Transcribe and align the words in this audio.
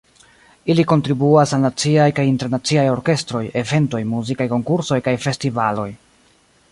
Ili 0.73 0.83
kontribuas 0.91 1.51
al 1.57 1.61
naciaj 1.65 2.07
kaj 2.19 2.25
internaciaj 2.29 2.87
orkestroj, 2.95 3.43
eventoj, 3.63 4.01
muzikaj 4.15 4.49
konkursoj 4.57 4.99
kaj 5.09 5.17
festivaloj. 5.27 5.89